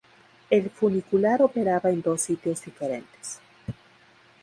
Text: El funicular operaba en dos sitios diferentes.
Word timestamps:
El 0.49 0.71
funicular 0.71 1.43
operaba 1.43 1.91
en 1.91 2.01
dos 2.01 2.23
sitios 2.23 2.65
diferentes. 2.65 3.39